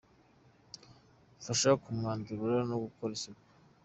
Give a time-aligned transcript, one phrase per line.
[1.43, 3.43] Fasha mu kwandurura no gukora isuku.